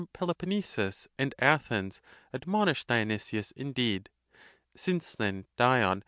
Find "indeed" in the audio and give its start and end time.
3.51-4.09